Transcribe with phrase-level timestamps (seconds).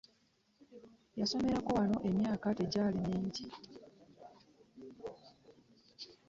[1.19, 3.47] Yasomerako wano emyaka tegyali mingi.